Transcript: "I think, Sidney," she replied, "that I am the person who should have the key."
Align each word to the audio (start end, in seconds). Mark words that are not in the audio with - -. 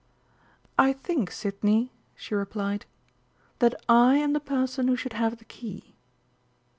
"I 0.79 0.93
think, 0.93 1.29
Sidney," 1.29 1.91
she 2.15 2.33
replied, 2.33 2.87
"that 3.59 3.75
I 3.87 4.15
am 4.17 4.33
the 4.33 4.39
person 4.39 4.87
who 4.87 4.95
should 4.95 5.13
have 5.13 5.37
the 5.37 5.45
key." 5.45 5.93